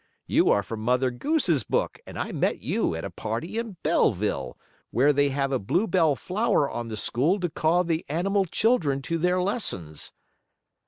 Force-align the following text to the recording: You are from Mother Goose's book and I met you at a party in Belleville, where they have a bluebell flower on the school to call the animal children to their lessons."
You 0.25 0.49
are 0.49 0.63
from 0.63 0.79
Mother 0.79 1.11
Goose's 1.11 1.63
book 1.63 1.99
and 2.07 2.17
I 2.17 2.31
met 2.31 2.57
you 2.57 2.95
at 2.95 3.05
a 3.05 3.11
party 3.11 3.59
in 3.59 3.77
Belleville, 3.83 4.57
where 4.89 5.13
they 5.13 5.29
have 5.29 5.51
a 5.51 5.59
bluebell 5.59 6.15
flower 6.15 6.67
on 6.67 6.87
the 6.87 6.97
school 6.97 7.39
to 7.39 7.51
call 7.51 7.83
the 7.83 8.03
animal 8.09 8.45
children 8.45 9.03
to 9.03 9.19
their 9.19 9.39
lessons." 9.39 10.11